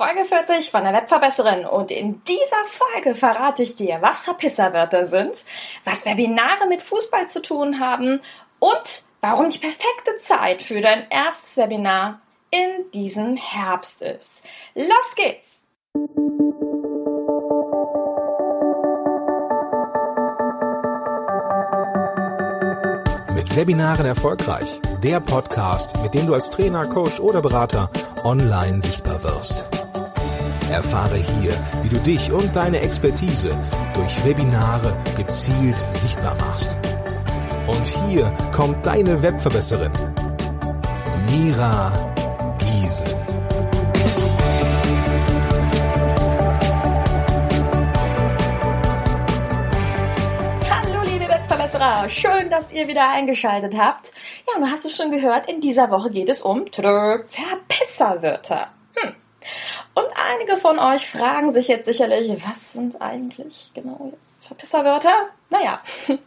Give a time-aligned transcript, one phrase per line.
[0.00, 5.44] Folge 40 von der Webverbesserin und in dieser Folge verrate ich dir, was Verpisserwörter sind,
[5.84, 8.22] was Webinare mit Fußball zu tun haben
[8.60, 14.42] und warum die perfekte Zeit für dein erstes Webinar in diesem Herbst ist.
[14.74, 15.64] Los geht's!
[23.34, 24.80] Mit Webinaren erfolgreich.
[25.02, 27.90] Der Podcast, mit dem du als Trainer, Coach oder Berater
[28.24, 29.79] online sichtbar wirst.
[30.70, 31.52] Erfahre hier,
[31.82, 33.50] wie du dich und deine Expertise
[33.92, 36.76] durch Webinare gezielt sichtbar machst.
[37.66, 39.92] Und hier kommt deine Webverbesserin,
[41.28, 41.92] Mira
[42.58, 43.08] Giesen.
[50.70, 54.12] Hallo liebe Webverbesserer, schön, dass ihr wieder eingeschaltet habt.
[54.48, 58.68] Ja, du hast es schon gehört, in dieser Woche geht es um Verpisserwörter.
[60.32, 65.12] Einige von euch fragen sich jetzt sicherlich, was sind eigentlich genau jetzt Verpisserwörter?
[65.48, 65.80] Naja,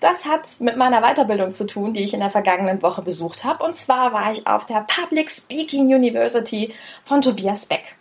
[0.00, 3.64] das hat mit meiner Weiterbildung zu tun, die ich in der vergangenen Woche besucht habe.
[3.64, 6.72] Und zwar war ich auf der Public Speaking University
[7.04, 7.96] von Tobias Beck.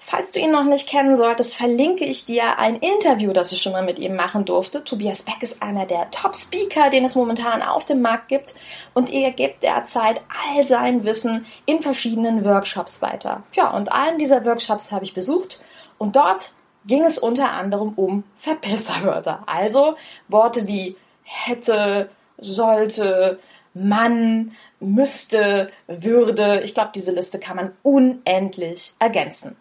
[0.00, 3.72] Falls du ihn noch nicht kennen solltest, verlinke ich dir ein Interview, das ich schon
[3.72, 4.84] mal mit ihm machen durfte.
[4.84, 8.54] Tobias Beck ist einer der Top-Speaker, den es momentan auf dem Markt gibt
[8.94, 13.42] und er gibt derzeit all sein Wissen in verschiedenen Workshops weiter.
[13.54, 15.60] Ja, und einen dieser Workshops habe ich besucht
[15.98, 16.52] und dort
[16.86, 19.42] ging es unter anderem um Verpisserwörter.
[19.46, 19.96] Also
[20.28, 23.40] Worte wie hätte, sollte,
[23.76, 26.62] Mann, müsste, würde.
[26.62, 29.56] Ich glaube, diese Liste kann man unendlich ergänzen.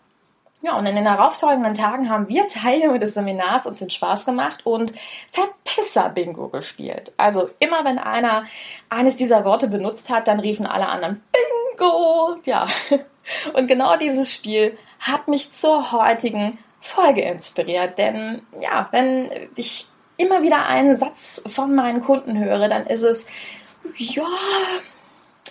[0.62, 4.66] Ja, und in den darauffolgenden Tagen haben wir Teilnehmer des Seminars uns den Spaß gemacht
[4.66, 4.96] und
[5.32, 7.14] Verpisser-Bingo gespielt.
[7.18, 8.46] Also immer wenn einer
[8.90, 12.38] eines dieser Worte benutzt hat, dann riefen alle anderen Bingo!
[12.46, 12.68] Ja,
[13.54, 18.00] und genau dieses Spiel hat mich zur heutigen Folge inspiriert.
[18.00, 23.28] Denn ja, wenn ich immer wieder einen Satz von meinen Kunden höre, dann ist es,
[23.98, 24.28] ja,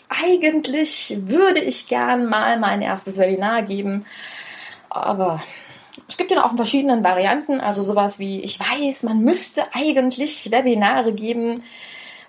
[0.08, 4.06] eigentlich würde ich gern mal mein erstes Webinar geben,
[4.90, 5.42] aber
[6.08, 10.50] es gibt ja auch in verschiedenen Varianten, also sowas wie, ich weiß, man müsste eigentlich
[10.50, 11.62] Webinare geben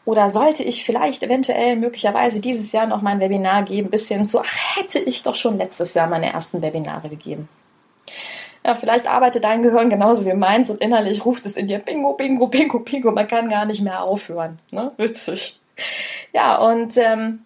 [0.05, 4.39] oder sollte ich vielleicht eventuell möglicherweise dieses Jahr noch mein Webinar geben, bis hin zu,
[4.39, 7.49] ach, hätte ich doch schon letztes Jahr meine ersten Webinare gegeben.
[8.63, 12.13] Ja, vielleicht arbeitet dein Gehirn genauso wie meins und innerlich ruft es in dir Bingo,
[12.13, 13.11] Bingo, Bingo, Bingo.
[13.11, 14.57] Man kann gar nicht mehr aufhören.
[14.71, 14.91] Ne?
[14.97, 15.59] Witzig.
[16.33, 17.43] Ja, und ähm,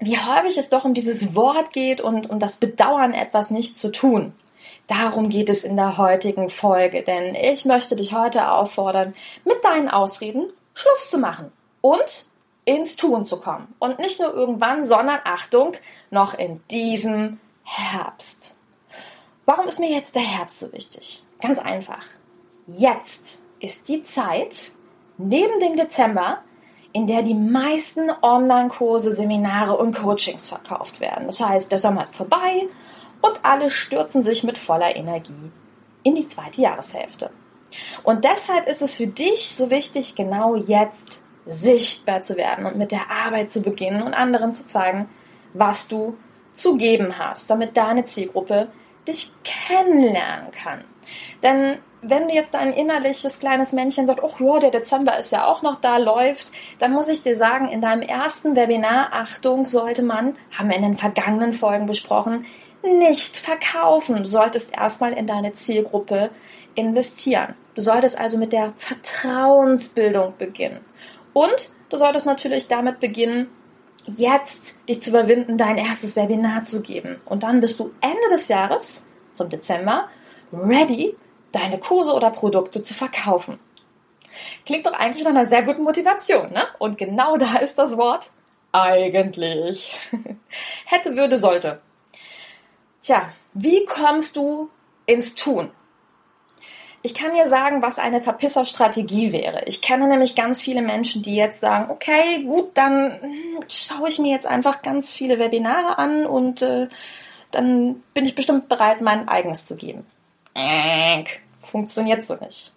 [0.00, 3.92] wie häufig es doch um dieses Wort geht und um das Bedauern, etwas nicht zu
[3.92, 4.32] tun.
[4.86, 9.14] Darum geht es in der heutigen Folge, denn ich möchte dich heute auffordern,
[9.44, 12.26] mit deinen Ausreden Schluss zu machen und
[12.64, 13.74] ins Tun zu kommen.
[13.78, 15.72] Und nicht nur irgendwann, sondern Achtung,
[16.10, 18.56] noch in diesem Herbst.
[19.44, 21.24] Warum ist mir jetzt der Herbst so wichtig?
[21.40, 22.04] Ganz einfach.
[22.66, 24.72] Jetzt ist die Zeit,
[25.18, 26.42] neben dem Dezember,
[26.92, 31.26] in der die meisten Online-Kurse, Seminare und Coachings verkauft werden.
[31.26, 32.66] Das heißt, der Sommer ist vorbei
[33.20, 35.52] und alle stürzen sich mit voller Energie
[36.02, 37.30] in die zweite Jahreshälfte.
[38.02, 42.90] Und deshalb ist es für dich so wichtig, genau jetzt sichtbar zu werden und mit
[42.90, 45.08] der Arbeit zu beginnen und anderen zu zeigen,
[45.54, 46.16] was du
[46.52, 48.68] zu geben hast, damit deine Zielgruppe
[49.06, 50.84] dich kennenlernen kann.
[51.42, 55.46] Denn wenn du jetzt dein innerliches kleines Männchen sagt, oh ja, der Dezember ist ja
[55.46, 60.02] auch noch da, läuft, dann muss ich dir sagen, in deinem ersten Webinar, Achtung, sollte
[60.02, 62.46] man, haben wir in den vergangenen Folgen besprochen,
[62.82, 64.16] nicht verkaufen.
[64.16, 66.30] Du solltest erstmal in deine Zielgruppe
[66.74, 67.54] investieren.
[67.74, 70.80] Du solltest also mit der Vertrauensbildung beginnen.
[71.34, 73.48] Und du solltest natürlich damit beginnen,
[74.06, 77.20] jetzt dich zu überwinden, dein erstes Webinar zu geben.
[77.26, 80.08] Und dann bist du Ende des Jahres, zum Dezember,
[80.52, 81.14] ready
[81.52, 83.58] deine Kurse oder Produkte zu verkaufen.
[84.64, 86.64] Klingt doch eigentlich nach einer sehr guten Motivation, ne?
[86.78, 88.30] Und genau da ist das Wort
[88.72, 89.98] eigentlich.
[90.84, 91.80] Hätte, würde, sollte.
[93.02, 94.70] Tja, wie kommst du
[95.06, 95.70] ins Tun?
[97.02, 99.62] Ich kann dir sagen, was eine Verpisserstrategie wäre.
[99.64, 104.18] Ich kenne nämlich ganz viele Menschen, die jetzt sagen, okay, gut, dann hm, schaue ich
[104.18, 106.88] mir jetzt einfach ganz viele Webinare an und äh,
[107.50, 110.06] dann bin ich bestimmt bereit, mein eigenes zu geben.
[111.70, 112.72] Funktioniert so nicht.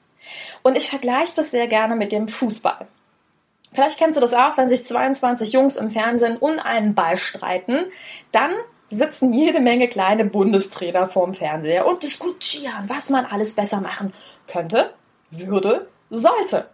[0.62, 2.88] Und ich vergleiche das sehr gerne mit dem Fußball.
[3.74, 7.86] Vielleicht kennst du das auch, wenn sich 22 Jungs im Fernsehen um einen Ball streiten,
[8.32, 8.52] dann
[8.90, 14.14] sitzen jede Menge kleine Bundestrainer vorm Fernseher und diskutieren, was man alles besser machen
[14.48, 14.94] könnte,
[15.32, 16.70] würde, sollte.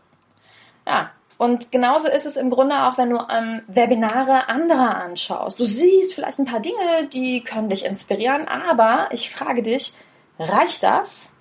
[0.85, 5.57] Ja, Und genauso ist es im Grunde auch, wenn du ähm, Webinare anderer anschaust.
[5.57, 9.93] Du siehst vielleicht ein paar Dinge, die können dich inspirieren, aber ich frage dich,
[10.39, 11.35] reicht das,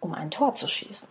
[0.00, 1.08] um ein Tor zu schießen?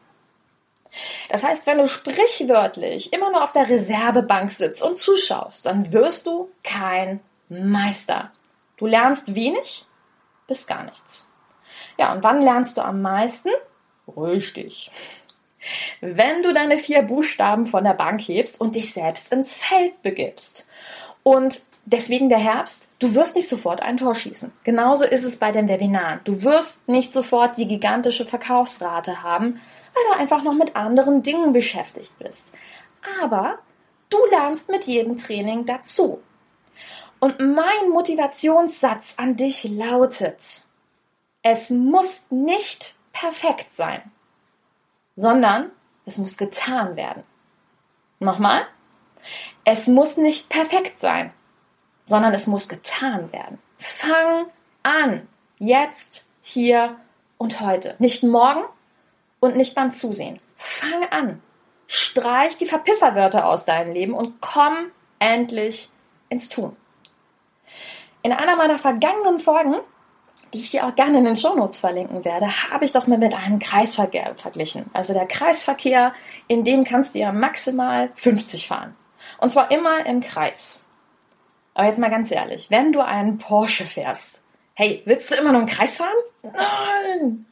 [1.30, 6.26] Das heißt, wenn du sprichwörtlich immer nur auf der Reservebank sitzt und zuschaust, dann wirst
[6.26, 8.32] du kein Meister.
[8.78, 9.86] Du lernst wenig
[10.48, 11.32] bis gar nichts.
[11.98, 13.50] Ja, und wann lernst du am meisten?
[14.08, 14.92] Richtig.
[16.02, 20.70] Wenn du deine vier Buchstaben von der Bank hebst und dich selbst ins Feld begibst.
[21.24, 24.52] Und deswegen der Herbst, du wirst nicht sofort ein Tor schießen.
[24.64, 26.22] Genauso ist es bei den Webinaren.
[26.24, 29.62] Du wirst nicht sofort die gigantische Verkaufsrate haben,
[29.94, 32.54] weil du einfach noch mit anderen Dingen beschäftigt bist.
[33.22, 33.60] Aber
[34.10, 36.22] du lernst mit jedem Training dazu.
[37.20, 40.62] Und mein Motivationssatz an dich lautet,
[41.44, 44.10] es muss nicht perfekt sein
[45.20, 45.72] sondern
[46.06, 47.24] es muss getan werden.
[48.20, 48.66] Nochmal,
[49.66, 51.34] es muss nicht perfekt sein,
[52.04, 53.60] sondern es muss getan werden.
[53.78, 54.48] Fang
[54.84, 55.28] an,
[55.58, 56.96] jetzt, hier
[57.38, 57.96] und heute.
[58.00, 58.64] Nicht morgen
[59.40, 60.40] und nicht beim Zusehen.
[60.58, 61.42] Fang an.
[61.88, 65.90] Streich die Verpisserwörter aus deinem Leben und komm endlich
[66.30, 66.76] ins Tun.
[68.22, 69.80] In einer meiner vergangenen Folgen
[70.54, 73.36] die ich dir auch gerne in den Shownotes verlinken werde, habe ich das mal mit
[73.36, 74.86] einem Kreisverkehr verglichen.
[74.94, 76.14] Also der Kreisverkehr,
[76.48, 78.96] in dem kannst du ja maximal 50 fahren.
[79.40, 80.84] Und zwar immer im Kreis.
[81.74, 84.44] Aber jetzt mal ganz ehrlich, wenn du einen Porsche fährst,
[84.74, 86.16] hey, willst du immer nur im Kreis fahren?
[86.44, 87.46] Nein!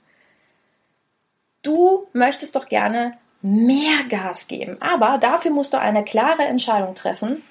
[1.64, 7.44] Du möchtest doch gerne mehr Gas geben, aber dafür musst du eine klare Entscheidung treffen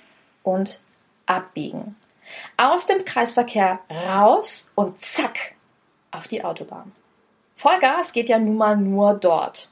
[0.42, 0.80] und
[1.26, 1.96] abbiegen.
[2.56, 5.54] Aus dem Kreisverkehr raus und zack
[6.10, 6.92] auf die Autobahn.
[7.54, 9.70] Vollgas geht ja nun mal nur dort.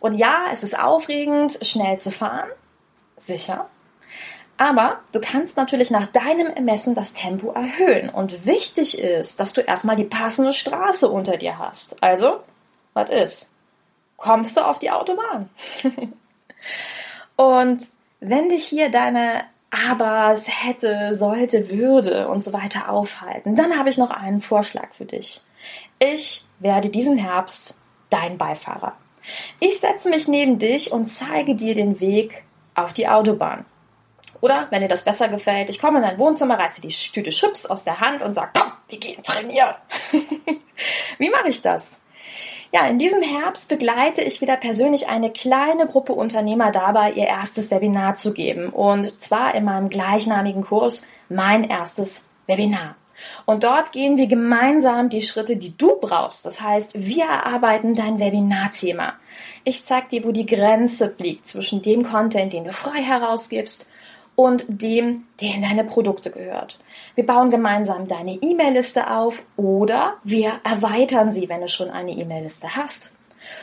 [0.00, 2.48] Und ja, es ist aufregend, schnell zu fahren.
[3.16, 3.68] Sicher.
[4.56, 8.08] Aber du kannst natürlich nach deinem Ermessen das Tempo erhöhen.
[8.08, 12.02] Und wichtig ist, dass du erstmal die passende Straße unter dir hast.
[12.02, 12.40] Also,
[12.92, 13.54] was ist?
[14.16, 15.50] Kommst du auf die Autobahn?
[17.36, 17.82] und
[18.20, 23.90] wenn dich hier deine aber es hätte, sollte, würde und so weiter aufhalten, dann habe
[23.90, 25.42] ich noch einen Vorschlag für dich.
[25.98, 28.92] Ich werde diesen Herbst dein Beifahrer.
[29.58, 33.64] Ich setze mich neben dich und zeige dir den Weg auf die Autobahn.
[34.44, 37.64] Oder, wenn dir das besser gefällt, ich komme in dein Wohnzimmer, reiße die Tüte Chips
[37.64, 39.74] aus der Hand und sage, komm, wir gehen trainieren.
[41.18, 41.98] Wie mache ich das?
[42.70, 47.70] Ja, in diesem Herbst begleite ich wieder persönlich eine kleine Gruppe Unternehmer dabei, ihr erstes
[47.70, 48.68] Webinar zu geben.
[48.68, 52.96] Und zwar in meinem gleichnamigen Kurs Mein erstes Webinar.
[53.46, 56.44] Und dort gehen wir gemeinsam die Schritte, die du brauchst.
[56.44, 59.14] Das heißt, wir erarbeiten dein Webinarthema.
[59.64, 63.88] Ich zeige dir, wo die Grenze liegt zwischen dem Content, den du frei herausgibst
[64.36, 66.78] und dem, der in deine Produkte gehört.
[67.14, 72.76] Wir bauen gemeinsam deine E-Mail-Liste auf oder wir erweitern sie, wenn du schon eine E-Mail-Liste
[72.76, 73.16] hast.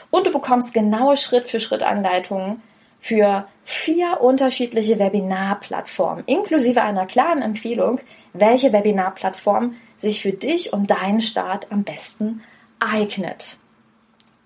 [0.09, 2.61] Und du bekommst genaue Schritt-für-Schritt-Anleitungen
[2.99, 7.99] für vier unterschiedliche Webinar-Plattformen, inklusive einer klaren Empfehlung,
[8.33, 12.43] welche Webinar-Plattform sich für dich und deinen Start am besten
[12.79, 13.57] eignet.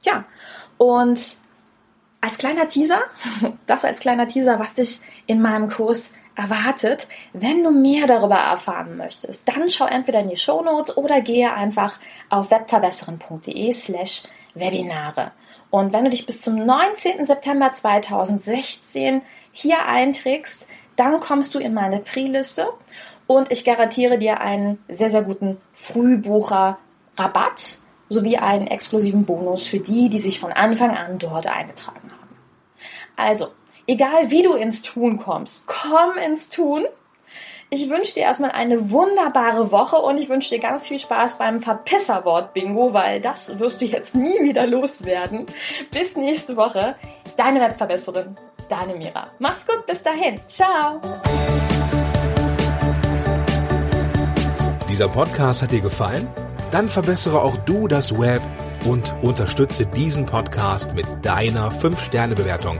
[0.03, 0.25] Ja,
[0.77, 1.37] und
[2.25, 3.01] als kleiner Teaser,
[3.67, 7.07] das als kleiner Teaser, was dich in meinem Kurs erwartet.
[7.33, 11.53] Wenn du mehr darüber erfahren möchtest, dann schau entweder in die Show Notes oder gehe
[11.53, 11.99] einfach
[12.29, 14.23] auf webverbesseren.de slash
[14.55, 15.31] Webinare.
[15.69, 17.25] Und wenn du dich bis zum 19.
[17.25, 22.67] September 2016 hier einträgst, dann kommst du in meine Pre-Liste
[23.27, 27.79] und ich garantiere dir einen sehr, sehr guten Frühbucher-Rabatt
[28.09, 32.04] sowie einen exklusiven Bonus für die, die sich von Anfang an dort eingetragen.
[33.15, 33.47] Also,
[33.87, 36.85] egal wie du ins Tun kommst, komm ins Tun.
[37.69, 41.61] Ich wünsche dir erstmal eine wunderbare Woche und ich wünsche dir ganz viel Spaß beim
[41.61, 45.45] Verpisserwort-Bingo, weil das wirst du jetzt nie wieder loswerden.
[45.91, 46.95] Bis nächste Woche.
[47.37, 48.35] Deine Webverbesserin,
[48.69, 49.25] deine Mira.
[49.39, 50.39] Mach's gut, bis dahin.
[50.47, 51.01] Ciao.
[54.87, 56.27] Dieser Podcast hat dir gefallen?
[56.71, 58.41] Dann verbessere auch du das Web
[58.85, 62.79] und unterstütze diesen Podcast mit deiner 5-Sterne-Bewertung